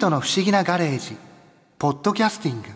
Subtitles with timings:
[0.00, 1.14] 人の不思議なガレージ。
[1.78, 2.68] ポッドキャスティング。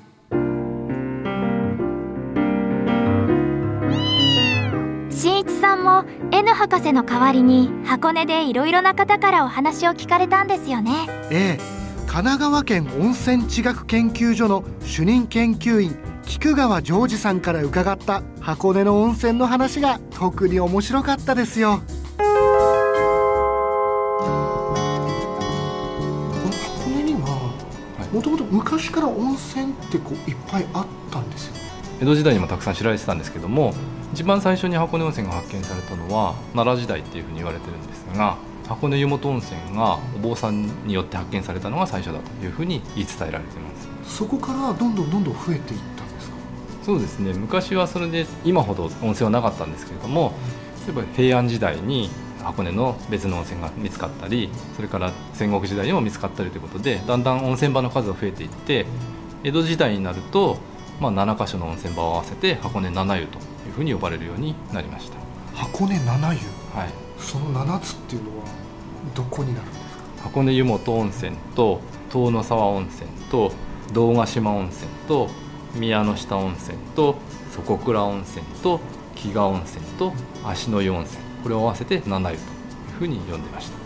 [5.10, 10.90] 新一さんも N 博士の代わりに箱根でいろいろな方からお話を聞かれたんですよね。
[11.30, 11.64] ええ
[12.00, 21.80] 神奈川県温泉地学研究所の主任研究員菊川ジョージさんから伺った箱根の温泉の話が特に面白かったですよ
[28.14, 31.54] もともと昔から温泉ってこういっぱいあったんですよ。
[32.00, 33.74] 江戸時代にもたくさん知られてたんですけども
[34.12, 38.36] 一番最初に箱根温泉が発見されたのは奈良時代っていうふうに言われてるんですが
[38.68, 43.70] 箱根湯本温泉がお坊さんによって発見されたのが最初だというふうに言い伝えられていま
[44.04, 44.16] す。
[44.16, 46.36] そこからどんどんどんどん増えていったんですか？
[46.84, 47.32] そうですね。
[47.32, 50.34] 昔はそれで今ほど温泉はなかったんですけれども
[50.86, 52.10] 例えば平安時代に
[52.44, 58.86] 箱根の別の温泉が見つかったりそれから戦国時代にも見つかったりということでだんだん温泉場の数が増えていって
[59.42, 60.58] 江戸時代になると、
[61.00, 65.16] まあ、7か所の温泉場を合わせて箱根七湯というふうに呼ばれるようになりました。
[65.54, 66.38] 箱根七湯？
[66.74, 66.88] はい。
[67.18, 68.44] その7つっていうのは
[69.14, 70.24] どこになるんですか？
[70.24, 73.52] 箱根湯本温泉と遠野沢温泉と
[73.92, 75.28] 堂ヶ島温泉と
[75.74, 77.16] 宮の下温泉と
[77.52, 78.80] 底倉温泉と
[79.14, 80.12] 木賀温泉と
[80.44, 82.48] 芦の湯温泉これを合わせて七湯という
[82.98, 83.84] ふうに呼んでました。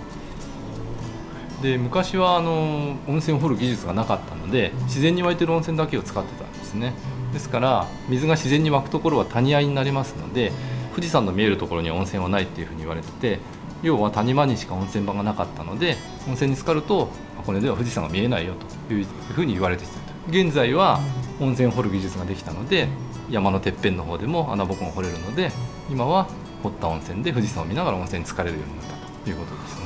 [1.61, 6.95] で昔はあの温泉を掘る技術がなかったので自然に湧いてる温泉だけを使ってたんですね。
[7.33, 10.53] ですから水が自然に湧くところは谷合になりますので
[10.95, 13.41] 富士山の見えるところには温泉はないっていうふうに言われてて
[13.83, 15.97] 要は谷間にしか温泉場がなかったので
[16.29, 18.55] 温泉に浸かると箱根では富士山が見えないよ
[18.89, 19.99] というふうに言われてきた。
[20.29, 21.01] 現在は
[21.41, 22.89] 温泉を掘る技術ができたので
[23.31, 25.51] 山のてっぺんの方でも穴ぼこが掘れるので
[25.91, 26.29] 今は
[26.63, 29.85] 掘った温泉で富士山を見ながら温泉に浸かれるようになったということですね。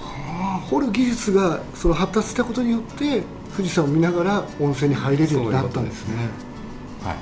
[0.00, 3.22] はあ掘る技術がその発達したことによって
[3.56, 6.16] 富士山を見ながら温泉に入れるようになったんですね。
[7.02, 7.16] はい。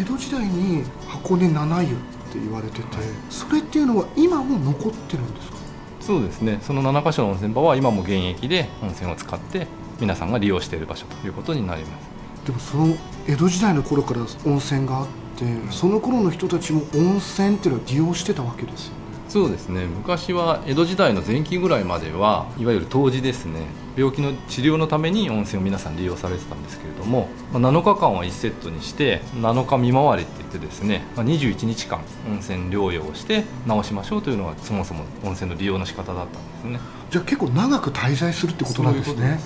[0.00, 2.84] 江戸時代に箱根七湯って言われてて
[3.30, 5.56] それっていうのは今も残ってるんですか？
[6.00, 6.58] そうですね。
[6.62, 9.66] その7か所の温泉場は今も現役で温泉を使って
[10.00, 12.46] 皆さんが利用している場所ということになります。
[12.46, 12.94] でもその
[13.26, 18.96] 江戸時代の頃から温泉があってその頃の人たちも温泉っていうのは利用してたわけですよね。
[19.28, 19.86] そうですね。
[19.86, 23.66] 昔は江戸時代の前期ぐらいまではいわゆる湯治ですね。
[23.96, 36.80] 病気の治療のために温泉を皆さん利用されてたんですけれども、まあ7日間は1セットにして7日見回りって言ってですね、まあ21日間温泉療養をして治しましょうというのがそもそも温泉の利用の仕方だったんですね。
[37.10, 39.28] じゃあ結構長く滞在するってことなんですね。
[39.28, 39.38] ね。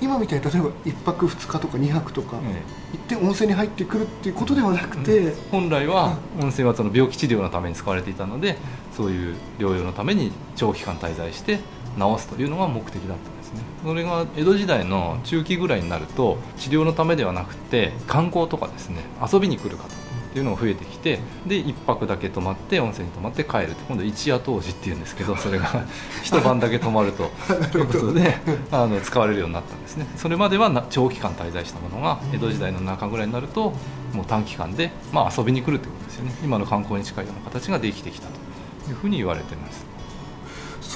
[0.00, 8.58] 今みたいに例えば1泊2日とか2泊とかえ行って温泉に入ってくるっていうことではなくて、本来は温泉はその病気治療のために使われていたので
[8.96, 11.58] そういう療養のために長期間滞在して
[11.98, 13.37] 治すというのが目的だった。
[13.37, 13.60] んですね。
[13.82, 25.84] それが江戸時代の中期ぐらいになると治療のためではなくて観光とかですね遊びに来る方っていうのが増えてきてで1泊だけ泊まって温泉に泊まって帰るって今度一夜湯治っていうんですけどそれが
[26.22, 27.24] 一晩だけ泊まると。
[27.78, 28.36] いうことで
[28.70, 30.06] あの使われるようになったんですね。
[30.16, 33.72] それまではな長期間滞在したものが江戸時代の中ぐらいになると
[34.12, 36.34] もう短期間で、まあ、遊びに来るということですよね。
[36.42, 39.97] 今の観光に近いような形ができてきたというふうに言われています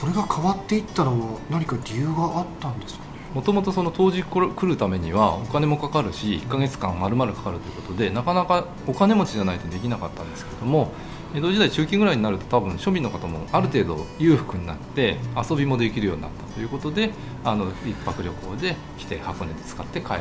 [0.03, 3.11] それが変わっていったのは何か理由があったんですかね？
[3.35, 10.91] もともとその当時来る来るためにはお金もかかるし1ヶ月間丸々かかるということでなかなかお金持ちじゃないとできなかったんですけれども
[11.37, 15.19] 江戸時代中期ぐらいになると多分庶民の方もある程度裕福になって
[15.49, 17.13] 遊びもできるようになったということで
[17.45, 20.21] あの一泊旅行で来て箱根で使って帰る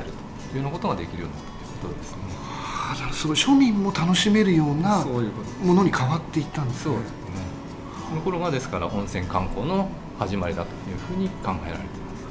[0.51, 2.17] というようなことができるようになったということですね。
[2.37, 5.03] ああその庶民も楽しめるような
[5.63, 6.95] ものに変わっていったんですね
[8.11, 9.89] そうですねその頃がですから温泉観光の
[10.19, 12.21] 始まりだというふうに考えられています。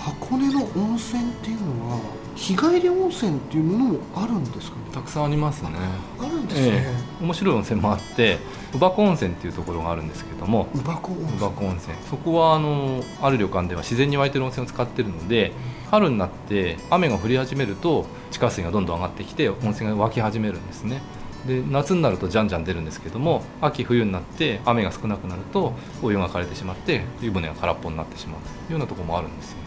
[0.00, 2.00] 箱根の温泉っていうのは
[2.34, 4.82] 日帰り温泉っていうものもあるんですかね？
[4.92, 5.70] たくさんありますね。
[6.18, 7.24] あるんですね、ええ。
[7.24, 8.38] 面白い温泉もあって
[8.72, 11.96] 乳母温泉っていうところがあるんですけども乳母温乳泉母温泉。
[12.10, 15.52] そこはあのある旅館では自然に湧いてる温泉を使ってるので
[15.90, 21.00] 春になって雨が降り始めると地下水がどんどん上がってきて温泉が湧き始めるんですね
[21.46, 25.72] で夏になるとじゃんじゃん出るんですけども秋冬になって雨が少なくなると
[26.02, 29.58] お湯が枯れてしまって湯船が空っぽになってしまうというようなところもあるんですよ。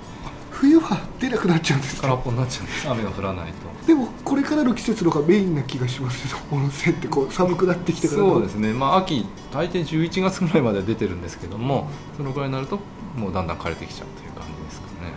[0.51, 2.07] 冬は出なくなっちゃうんですか？
[2.07, 2.89] 空っぽになっちゃうんです。
[2.89, 3.87] 雨が降らないと。
[3.87, 8.19] でもこれからの季節の方がメインな気がしますけど温泉ってこう寒くなってきてから。
[8.21, 12.79] そうですね、まあ、秋大抵11月ぐらいまでは出てるんですけどもそのぐらいになると
[13.17, 15.13] もうだんだん枯れてきちゃうという感じですかね。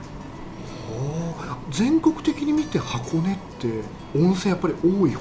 [1.70, 3.68] 全国的に見て箱根って
[4.16, 5.12] 温泉やっぱり多い方なんで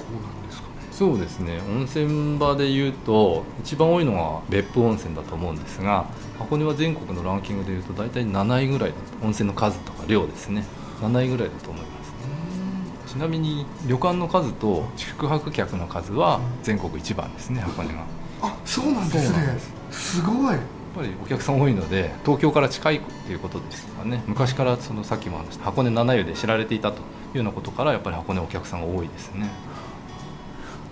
[0.52, 0.67] すか？
[0.67, 0.67] ね
[0.98, 1.60] そうですね。
[1.70, 6.08] 温泉場でいうと一番多いのが別府温泉だと思うんですが
[6.40, 10.64] 箱根は全国のランキングでいうと大体7位ぐらいだと温泉の数とか量ですね。
[11.04, 18.04] 7位ぐらいだと思いますちなみに旅館の数と宿泊客の数は全国一番ですね箱根が
[18.42, 19.38] あそうなんですね。
[19.92, 20.54] すごい。
[20.54, 20.60] やっ
[20.96, 24.24] ぱりお客さん多いので東京から近いっていうことですかね。
[24.26, 27.02] 昔からそのさっきも話した箱根七湯で知られていたとい
[27.36, 29.48] うようなことからやっぱり箱根お客さんが多いですね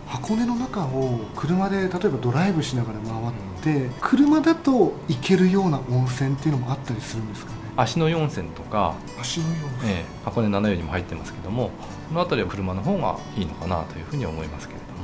[0.07, 7.57] 箱根の中を車で例えばドライブしながら回って、車だと行けるような温泉っていうのもあったりするんですかね？
[7.75, 11.71] 芦野湯温泉とか、足のような、ええ箱根七湯にも入ってますけども
[12.09, 14.95] この辺りは車の方がいいのかなというふうに思いますけれども。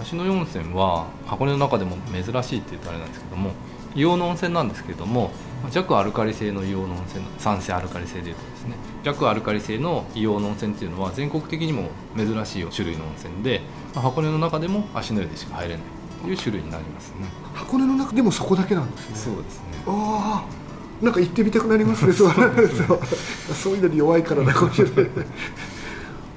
[0.00, 3.50] 芦野湯温泉は箱根の中でも珍しいって言うとあれなんですけども
[3.94, 5.30] 硫黄の温泉なんですけれども
[5.70, 13.60] 弱アルカリ性の硫黄の温泉酸性アルカリ性でいうとですね弱アルカリ性の硫黄の温泉っていうのは全国的にも珍しい種類の温泉で
[13.94, 15.84] まあ箱根の中でも芦野湯でしか入れない
[16.22, 17.26] という種類になりますね。
[17.52, 19.16] 箱根の中でもそこだけなんですね。
[19.16, 19.64] そうですね。
[19.86, 21.04] ああ。
[21.04, 23.00] なんか行ってみたくなりますねそうそう。
[23.54, 25.06] そういうのに弱いからなかもしれない。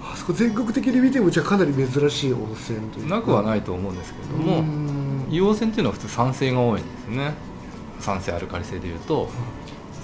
[0.02, 4.85] あそこ全国的に見てもじゃあかなり珍しい温泉というなくはないと思うんですけれども、うん
[5.36, 7.34] 硫黄泉っていうのは普通酸性が多いんですね。
[8.00, 9.30] 酸性アルカリ性でいうと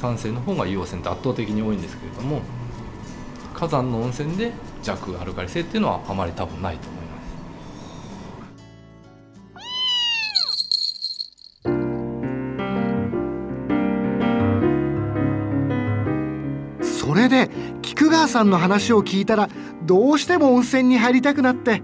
[0.01, 2.41] 酸性の方が硫黄泉って圧倒的に多いんですけれども
[3.53, 4.51] 火山の温泉で
[4.81, 7.07] 弱アルカリ性っていうのはあまり多分ないと思いま
[16.83, 16.99] す。
[16.99, 17.49] それで
[17.81, 19.49] 菊川さんの話を聞いたら
[19.83, 21.83] どうしても温泉に入りたくなって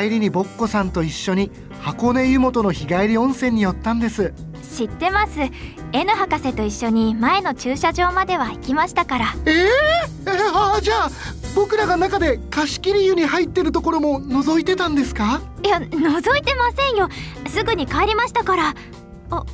[0.00, 1.50] 帰りにぼっこさんと一緒に
[1.80, 4.32] 箱根湯本の日帰り温泉に寄ったんです。
[4.76, 5.38] 知ってます。
[5.92, 9.34] N 博士と一緒に前の駐車場までは行きましたから。
[9.44, 9.68] えー、え
[10.54, 11.10] あじゃあ
[11.54, 15.42] 僕らが中で貸し切り湯に入ってるところも覗いてたんですか？
[15.62, 17.08] いや覗いてませんよ。
[17.48, 18.74] すぐに帰りましたから。
[19.30, 19.44] あ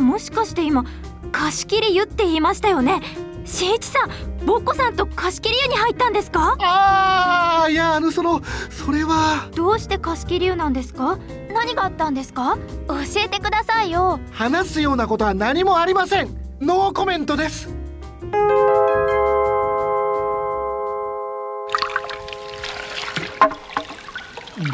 [0.00, 0.84] もしかして今
[1.32, 3.00] 貸し切り湯って言いましたよね？
[3.44, 4.10] しんいちさん
[4.44, 6.56] ぼっこさんと貸し切り湯に入ったんですか？
[6.60, 9.48] ああいやあのそのそれは。
[9.54, 11.18] どうして貸し切り湯なんですか？
[11.52, 12.56] 何があったんですか？
[12.88, 12.94] 教
[13.24, 14.18] えてくださいよ。
[14.32, 16.28] 話すようなことは何もありません。
[16.60, 17.68] ノーコメントです。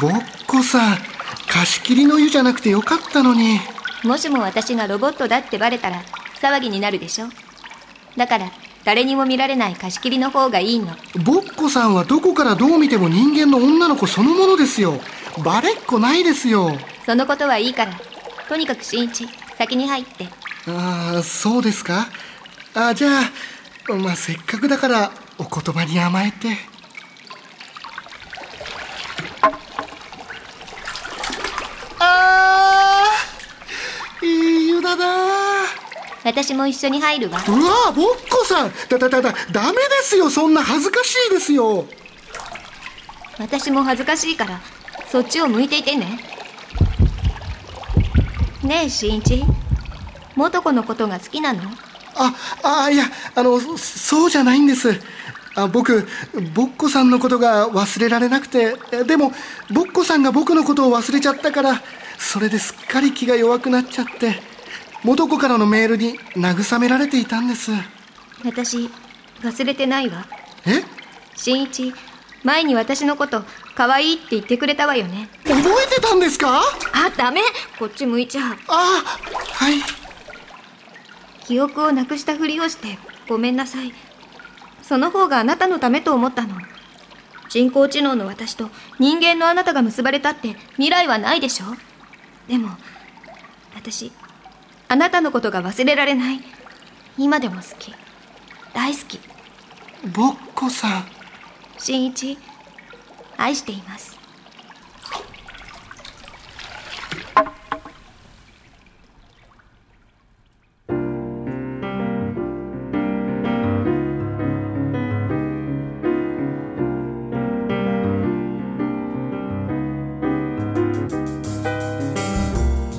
[0.01, 0.11] ぼっ
[0.47, 0.97] こさん
[1.49, 3.59] 貸し切りの湯じゃなくてよかったのに。
[4.03, 6.03] もしも私がロボットだってバレたら
[6.41, 7.27] 騒ぎになるでしょ。
[8.15, 8.51] だから
[8.87, 10.95] 誰にも見られない貸し切りの方がいいの。
[11.25, 15.01] ぼっこさんはどこからどう見ても人間の女の子そのものですよ。
[15.43, 16.71] バレっこないですよ。
[17.05, 17.91] そのことはいいから。
[18.47, 20.29] とにかく新一先に入って。
[20.67, 22.07] ああそうですか？
[22.75, 23.09] あじゃ
[23.89, 26.57] あまあせっかくだからお言葉に甘えて
[31.99, 35.05] あーいい湯だな
[36.27, 37.41] 私も一緒に入るわ。
[37.47, 38.71] うわぼっこさん。
[38.89, 40.29] だだだだダメですよ。
[40.29, 41.85] そんな恥ずかしいですよ。
[43.39, 44.59] 私も恥ずかしいから
[45.09, 46.19] そっちを向いていてね。
[48.61, 49.45] ねえ新一。
[50.35, 51.61] 元子のことが好きなの？
[52.15, 54.99] ああいやあのそそうじゃないんです。
[55.55, 56.09] あ僕
[56.53, 58.75] ぼっこさんのことが忘れられなくて。
[58.91, 59.31] えでも
[59.73, 61.81] ぼっこさんが僕のことを忘れちゃったから
[62.19, 64.56] それですっかり気が弱くなっちゃって
[65.03, 67.71] 元子からのメールに慰められていたんです。
[68.43, 68.89] 私
[69.41, 70.25] 忘れてないわ。
[70.65, 70.83] え？
[71.35, 71.93] 新一
[72.43, 73.43] 前に私のこと
[73.75, 75.29] 可愛いって言ってくれたわよね。
[75.43, 76.59] 覚えてたんですか？
[76.59, 77.41] あダメ。
[77.79, 78.57] こっち向いちゃう。
[78.67, 79.03] あ
[79.53, 79.75] はい。
[81.45, 82.97] 記憶をなくしたふりをして
[83.29, 83.93] ごめんなさい。
[84.81, 86.55] その方があなたのためと思ったの。
[87.49, 91.65] 人工知能の私と人間のあなたが結ばれたって未来はないでしょ。
[92.47, 92.69] でも
[93.75, 94.11] 私
[94.89, 96.39] あなたのことが忘れられない。
[97.17, 97.93] 今でも好き。
[98.73, 99.19] 大好き。
[100.15, 101.05] ぼっこさん。
[101.77, 102.37] 新一
[103.35, 104.17] 愛しています。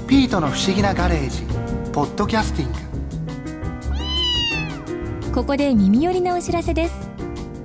[0.06, 1.57] ピートの不思議なガレージ
[1.98, 2.72] ポッドキャスティン
[5.26, 5.32] グ。
[5.34, 7.10] ここで耳寄りなお知らせです。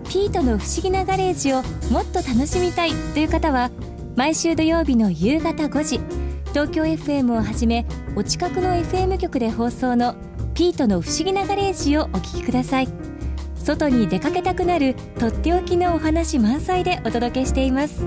[0.10, 1.62] ピートの不思議なガレージを
[1.92, 3.70] もっと楽しみたいという方は
[4.16, 6.00] 毎週土曜日の夕方5時
[6.48, 7.86] 東京 FM をはじめ
[8.16, 10.16] お近くの FM 局で放送の
[10.56, 12.88] ピートの不思議なガレージをお聞きください。
[13.64, 18.04] 外に出かけたくなるとっておきのお話満載でお届けしています。